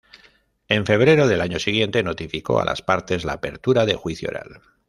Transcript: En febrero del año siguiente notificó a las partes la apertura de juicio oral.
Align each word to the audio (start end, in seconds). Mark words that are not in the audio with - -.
En 0.67 0.87
febrero 0.87 1.27
del 1.27 1.41
año 1.41 1.59
siguiente 1.59 2.01
notificó 2.01 2.59
a 2.59 2.65
las 2.65 2.81
partes 2.81 3.23
la 3.23 3.33
apertura 3.33 3.85
de 3.85 3.93
juicio 3.93 4.29
oral. 4.29 4.59